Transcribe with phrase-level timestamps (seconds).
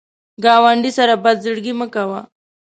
[0.43, 2.19] ګاونډي سره بد زړګي مه کوه